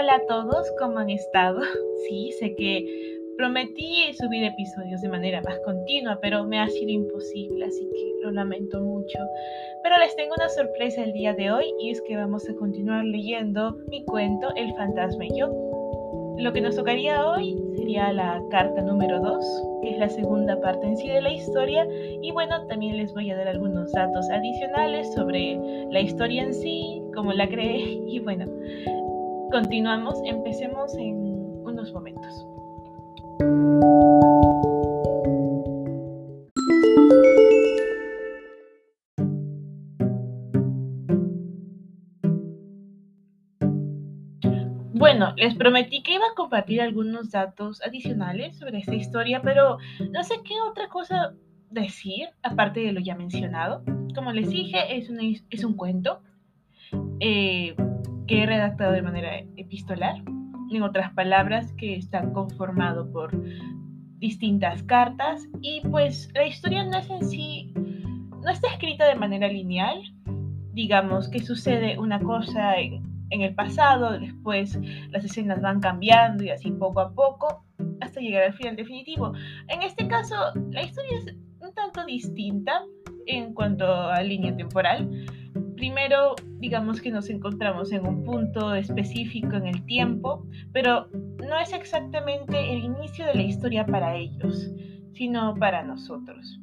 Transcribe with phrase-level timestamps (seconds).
[0.00, 1.58] Hola a todos, ¿cómo han estado?
[2.08, 2.86] Sí, sé que
[3.36, 8.30] prometí subir episodios de manera más continua, pero me ha sido imposible, así que lo
[8.30, 9.18] lamento mucho.
[9.82, 13.04] Pero les tengo una sorpresa el día de hoy y es que vamos a continuar
[13.04, 15.48] leyendo mi cuento El fantasma y yo.
[16.38, 20.86] Lo que nos tocaría hoy sería la carta número 2, que es la segunda parte
[20.86, 21.84] en sí de la historia.
[22.22, 25.58] Y bueno, también les voy a dar algunos datos adicionales sobre
[25.90, 27.98] la historia en sí, cómo la creé.
[28.08, 28.46] Y bueno,
[29.50, 32.46] continuamos, empecemos en unos momentos.
[44.92, 49.78] Bueno, les prometí que iba a compartir algunos datos adicionales sobre esta historia, pero
[50.10, 51.34] no sé qué otra cosa
[51.70, 53.82] decir, aparte de lo ya mencionado.
[54.14, 55.08] Como les dije, es,
[55.50, 56.20] es un cuento
[57.20, 57.74] eh,
[58.28, 60.22] que he redactado de manera epistolar.
[60.70, 63.32] En otras palabras, que está conformado por
[64.18, 69.48] distintas cartas y pues la historia no es en sí, no está escrita de manera
[69.48, 70.02] lineal.
[70.72, 74.78] Digamos que sucede una cosa en, en el pasado, después
[75.10, 77.64] las escenas van cambiando y así poco a poco
[78.00, 79.32] hasta llegar al final definitivo.
[79.68, 80.36] En este caso,
[80.70, 82.82] la historia es un tanto distinta
[83.26, 85.08] en cuanto a línea temporal.
[85.76, 91.08] Primero, digamos que nos encontramos en un punto específico en el tiempo, pero
[91.46, 94.70] no es exactamente el inicio de la historia para ellos,
[95.14, 96.60] sino para nosotros.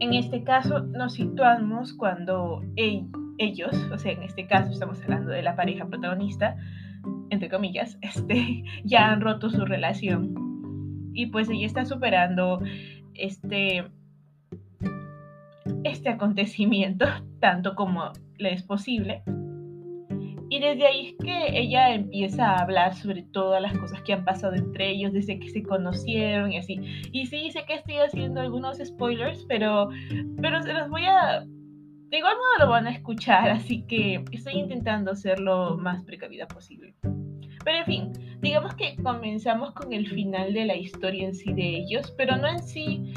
[0.00, 5.42] En este caso, nos situamos cuando ellos, o sea, en este caso estamos hablando de
[5.42, 6.56] la pareja protagonista,
[7.30, 10.34] entre comillas, este, ya han roto su relación.
[11.12, 12.60] Y pues ella está superando
[13.14, 13.84] este,
[16.00, 17.04] este acontecimiento
[17.40, 19.22] tanto como le es posible.
[20.52, 24.24] Y desde ahí es que ella empieza a hablar sobre todas las cosas que han
[24.24, 26.80] pasado entre ellos desde que se conocieron y así.
[27.12, 29.90] Y sí, sé que estoy haciendo algunos spoilers, pero,
[30.42, 31.44] pero se los voy a...
[32.08, 36.48] De igual modo lo van a escuchar, así que estoy intentando ser lo más precavida
[36.48, 36.96] posible.
[37.64, 41.76] Pero en fin, digamos que comenzamos con el final de la historia en sí de
[41.76, 43.12] ellos, pero no en sí,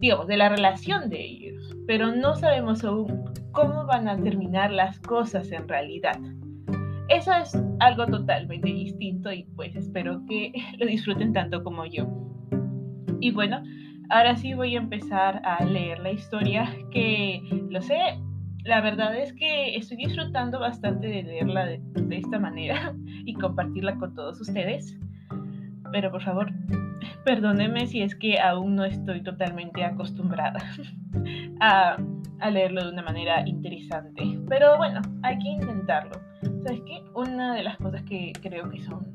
[0.00, 1.51] digamos, de la relación de ellos.
[1.86, 6.18] Pero no sabemos aún cómo van a terminar las cosas en realidad.
[7.08, 12.06] Eso es algo totalmente distinto y pues espero que lo disfruten tanto como yo.
[13.20, 13.62] Y bueno,
[14.10, 17.40] ahora sí voy a empezar a leer la historia que
[17.70, 17.98] lo sé,
[18.64, 22.94] la verdad es que estoy disfrutando bastante de leerla de, esta manera
[23.24, 24.98] y compartirla con todos ustedes.
[25.90, 26.50] Pero por favor,
[27.24, 30.60] perdónenme si es que aún no estoy totalmente acostumbrada
[31.60, 31.96] a,
[32.50, 34.22] leerlo de una manera interesante.
[34.48, 36.20] Pero bueno, hay que intentarlo.
[36.64, 37.02] ¿Sabes qué?
[37.14, 39.06] Una de las cosas que creo que son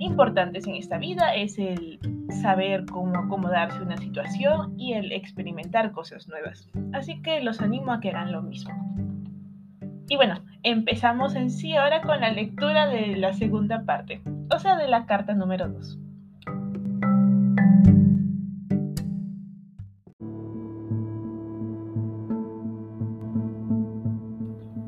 [0.00, 1.98] importantes en esta vida es el
[2.40, 6.70] saber cómo acomodarse una situación y el experimentar cosas nuevas.
[6.92, 8.72] Así que los animo a que hagan lo mismo.
[10.08, 14.76] Y bueno, empezamos en sí ahora con la lectura de la segunda parte, o sea,
[14.76, 15.98] de la carta número 2.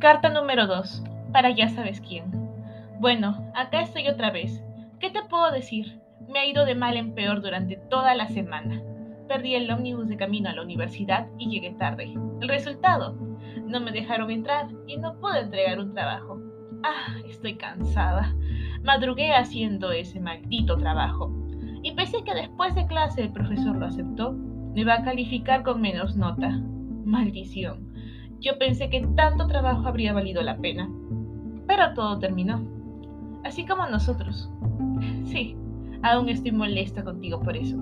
[0.00, 2.24] Carta número 2 para ya sabes quién.
[3.00, 4.64] Bueno, acá estoy otra vez.
[4.98, 6.00] ¿Qué te puedo decir?
[6.26, 8.80] Me ha ido de mal en peor durante toda la semana.
[9.28, 12.14] Perdí el ómnibus de camino a la universidad y llegué tarde.
[12.40, 13.14] El resultado,
[13.66, 16.40] no me dejaron entrar y no pude entregar un trabajo.
[16.82, 18.34] Ah, estoy cansada.
[18.82, 21.30] Madrugué haciendo ese maldito trabajo.
[21.82, 25.82] Y pensé que después de clase el profesor lo aceptó, me va a calificar con
[25.82, 26.58] menos nota.
[27.04, 27.89] Maldición.
[28.40, 30.90] Yo pensé que tanto trabajo habría valido la pena.
[31.66, 32.62] Pero todo terminó.
[33.44, 34.50] Así como nosotros.
[35.26, 35.56] Sí,
[36.02, 37.76] aún estoy molesta contigo por eso.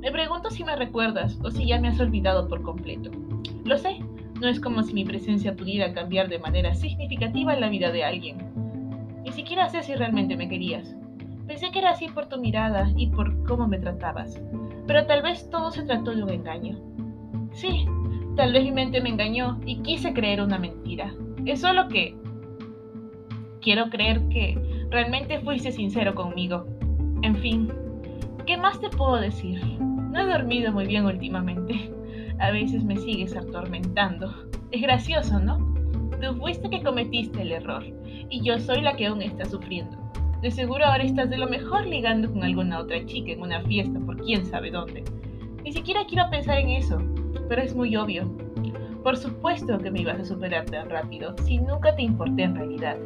[0.00, 3.10] Me pregunto si me recuerdas o si ya me has olvidado por completo.
[3.64, 4.00] Lo sé,
[4.40, 8.38] no es como si mi presencia pudiera cambiar de manera significativa la vida de alguien.
[9.24, 10.96] Ni siquiera sé si realmente me querías.
[11.46, 14.42] Pensé que era así por tu mirada y por cómo me tratabas.
[14.86, 16.78] Pero tal vez todo se trató de un engaño.
[17.52, 17.86] Sí,
[18.36, 21.14] tal vez mi mente me engañó y quise creer una mentira.
[21.44, 22.16] Es solo que
[23.62, 24.58] Quiero creer que
[24.90, 26.66] realmente fuiste sincero conmigo.
[27.22, 27.72] En fin,
[28.44, 29.62] ¿qué más te puedo decir?
[29.78, 31.92] No he dormido muy bien últimamente.
[32.40, 34.34] A veces me sigues atormentando.
[34.72, 35.58] Es gracioso, ¿no?
[36.20, 39.96] Tú fuiste que cometiste el error y yo soy la que aún está sufriendo.
[40.42, 44.00] De seguro ahora estás de lo mejor ligando con alguna otra chica en una fiesta
[44.00, 45.04] por quién sabe dónde.
[45.62, 46.98] Ni siquiera quiero pensar en eso,
[47.48, 48.30] pero es muy obvio.
[49.02, 52.96] Por supuesto que me ibas a superar tan rápido si nunca te importé en realidad.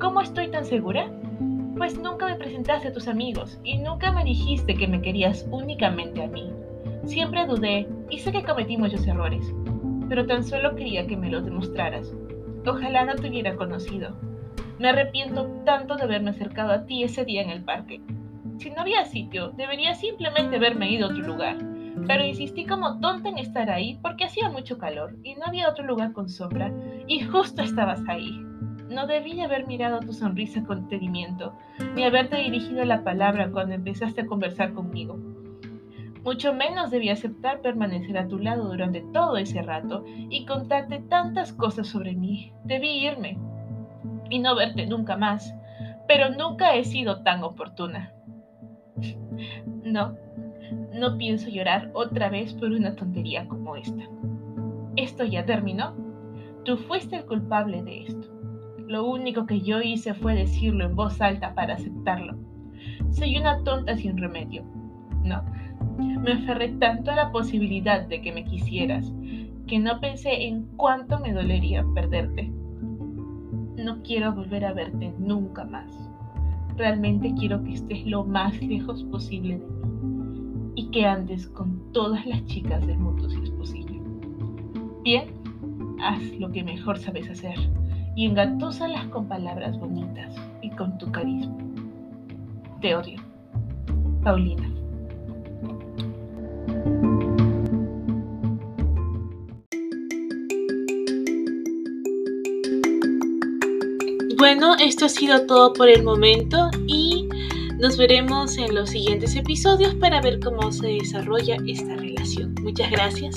[0.00, 1.10] ¿Cómo estoy tan segura?
[1.76, 6.22] Pues nunca me presentaste a tus amigos y nunca me dijiste que me querías únicamente
[6.22, 6.52] a mí.
[7.04, 9.54] Siempre dudé y sé que cometí muchos errores,
[10.08, 12.12] pero tan solo quería que me los demostraras.
[12.66, 14.16] Ojalá no te hubiera conocido.
[14.78, 18.00] Me arrepiento tanto de haberme acercado a ti ese día en el parque.
[18.58, 21.56] Si no había sitio, debería simplemente haberme ido a otro lugar.
[22.06, 25.84] Pero insistí como tonta en estar ahí porque hacía mucho calor y no había otro
[25.84, 26.72] lugar con sombra
[27.06, 28.44] y justo estabas ahí.
[28.90, 31.52] No debí haber mirado tu sonrisa con detenimiento,
[31.94, 35.18] ni haberte dirigido la palabra cuando empezaste a conversar conmigo.
[36.24, 41.52] Mucho menos debí aceptar permanecer a tu lado durante todo ese rato y contarte tantas
[41.52, 42.52] cosas sobre mí.
[42.64, 43.38] Debí irme
[44.30, 45.54] y no verte nunca más,
[46.06, 48.12] pero nunca he sido tan oportuna.
[49.84, 50.18] No,
[50.92, 54.04] no pienso llorar otra vez por una tontería como esta.
[54.96, 55.94] Esto ya terminó.
[56.64, 58.28] Tú fuiste el culpable de esto.
[58.86, 62.36] Lo único que yo hice fue decirlo en voz alta para aceptarlo.
[63.10, 64.64] Soy una tonta sin remedio.
[65.22, 65.42] No,
[65.98, 69.12] me aferré tanto a la posibilidad de que me quisieras
[69.66, 72.50] que no pensé en cuánto me dolería perderte.
[73.76, 76.10] No quiero volver a verte nunca más.
[76.76, 80.17] Realmente quiero que estés lo más lejos posible de mí
[80.92, 84.00] que andes con todas las chicas del mundo si es posible.
[85.02, 85.28] Bien,
[86.02, 87.58] haz lo que mejor sabes hacer
[88.16, 91.56] y engatósalas con palabras bonitas y con tu carisma.
[92.80, 93.20] Te odio.
[94.22, 94.68] Paulina.
[104.38, 107.07] Bueno, esto ha sido todo por el momento y
[107.78, 112.54] nos veremos en los siguientes episodios para ver cómo se desarrolla esta relación.
[112.62, 113.36] Muchas gracias.